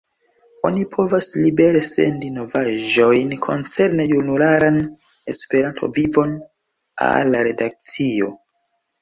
Oni 0.67 0.85
povas 0.93 1.25
libere 1.41 1.81
sendi 1.87 2.31
novaĵojn 2.37 3.35
koncerne 3.43 4.07
junularan 4.13 4.81
Esperanto-vivon 5.35 6.35
al 7.11 7.31
la 7.37 7.45
redakcio. 7.51 8.33